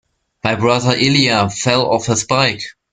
[0.43, 2.63] My brother Elijah fell off his bike.